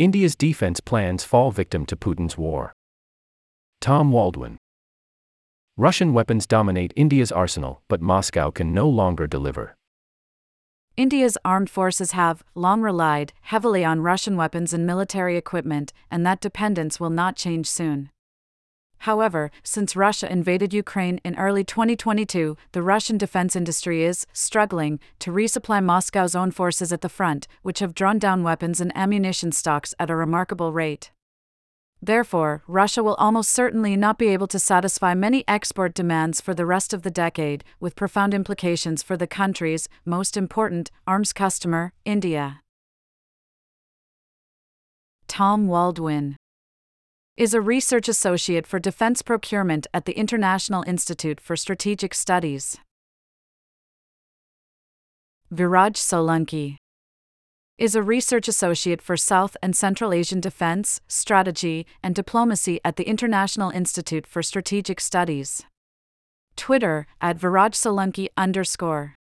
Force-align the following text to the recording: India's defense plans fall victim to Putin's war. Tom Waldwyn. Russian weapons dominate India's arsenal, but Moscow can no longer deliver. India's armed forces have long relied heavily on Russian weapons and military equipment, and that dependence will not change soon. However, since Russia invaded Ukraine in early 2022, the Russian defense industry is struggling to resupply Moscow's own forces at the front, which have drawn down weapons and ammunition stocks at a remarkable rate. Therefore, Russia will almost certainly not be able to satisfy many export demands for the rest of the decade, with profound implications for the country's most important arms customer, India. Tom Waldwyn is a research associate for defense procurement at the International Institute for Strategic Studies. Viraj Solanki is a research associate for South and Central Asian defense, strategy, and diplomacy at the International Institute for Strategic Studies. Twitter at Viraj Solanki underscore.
India's 0.00 0.34
defense 0.34 0.80
plans 0.80 1.24
fall 1.24 1.50
victim 1.50 1.84
to 1.84 1.94
Putin's 1.94 2.38
war. 2.38 2.72
Tom 3.82 4.12
Waldwyn. 4.12 4.56
Russian 5.76 6.14
weapons 6.14 6.46
dominate 6.46 6.94
India's 6.96 7.30
arsenal, 7.30 7.82
but 7.86 8.00
Moscow 8.00 8.50
can 8.50 8.72
no 8.72 8.88
longer 8.88 9.26
deliver. 9.26 9.76
India's 10.96 11.36
armed 11.44 11.68
forces 11.68 12.12
have 12.12 12.42
long 12.54 12.80
relied 12.80 13.34
heavily 13.42 13.84
on 13.84 14.00
Russian 14.00 14.38
weapons 14.38 14.72
and 14.72 14.86
military 14.86 15.36
equipment, 15.36 15.92
and 16.10 16.24
that 16.24 16.40
dependence 16.40 16.98
will 16.98 17.10
not 17.10 17.36
change 17.36 17.66
soon. 17.66 18.08
However, 19.04 19.50
since 19.62 19.96
Russia 19.96 20.30
invaded 20.30 20.74
Ukraine 20.74 21.20
in 21.24 21.34
early 21.36 21.64
2022, 21.64 22.56
the 22.72 22.82
Russian 22.82 23.16
defense 23.16 23.56
industry 23.56 24.04
is 24.04 24.26
struggling 24.34 25.00
to 25.20 25.32
resupply 25.32 25.82
Moscow's 25.82 26.34
own 26.34 26.50
forces 26.50 26.92
at 26.92 27.00
the 27.00 27.08
front, 27.08 27.48
which 27.62 27.78
have 27.78 27.94
drawn 27.94 28.18
down 28.18 28.42
weapons 28.42 28.78
and 28.78 28.94
ammunition 28.94 29.52
stocks 29.52 29.94
at 29.98 30.10
a 30.10 30.16
remarkable 30.16 30.74
rate. 30.74 31.12
Therefore, 32.02 32.62
Russia 32.66 33.02
will 33.02 33.14
almost 33.14 33.50
certainly 33.50 33.96
not 33.96 34.18
be 34.18 34.28
able 34.28 34.46
to 34.48 34.58
satisfy 34.58 35.14
many 35.14 35.44
export 35.48 35.94
demands 35.94 36.42
for 36.42 36.52
the 36.52 36.66
rest 36.66 36.92
of 36.92 37.00
the 37.00 37.10
decade, 37.10 37.64
with 37.78 37.96
profound 37.96 38.34
implications 38.34 39.02
for 39.02 39.16
the 39.16 39.26
country's 39.26 39.88
most 40.04 40.36
important 40.36 40.90
arms 41.06 41.32
customer, 41.32 41.94
India. 42.04 42.60
Tom 45.26 45.68
Waldwyn 45.68 46.36
is 47.40 47.54
a 47.54 47.60
research 47.62 48.06
associate 48.06 48.66
for 48.66 48.78
defense 48.78 49.22
procurement 49.22 49.86
at 49.94 50.04
the 50.04 50.12
International 50.12 50.84
Institute 50.86 51.40
for 51.40 51.56
Strategic 51.56 52.12
Studies. 52.12 52.76
Viraj 55.50 55.96
Solanki 55.96 56.76
is 57.78 57.94
a 57.94 58.02
research 58.02 58.46
associate 58.46 59.00
for 59.00 59.16
South 59.16 59.56
and 59.62 59.74
Central 59.74 60.12
Asian 60.12 60.38
defense, 60.38 61.00
strategy, 61.08 61.86
and 62.02 62.14
diplomacy 62.14 62.78
at 62.84 62.96
the 62.96 63.08
International 63.08 63.70
Institute 63.70 64.26
for 64.26 64.42
Strategic 64.42 65.00
Studies. 65.00 65.62
Twitter 66.56 67.06
at 67.22 67.38
Viraj 67.38 67.72
Solanki 67.72 68.28
underscore. 68.36 69.14